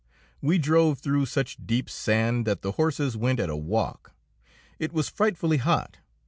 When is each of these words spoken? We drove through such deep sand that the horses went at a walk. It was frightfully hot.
We 0.41 0.57
drove 0.57 0.97
through 0.97 1.27
such 1.27 1.59
deep 1.63 1.87
sand 1.87 2.47
that 2.47 2.63
the 2.63 2.71
horses 2.71 3.15
went 3.15 3.39
at 3.39 3.51
a 3.51 3.55
walk. 3.55 4.13
It 4.79 4.93
was 4.93 5.07
frightfully 5.09 5.57
hot. 5.57 5.97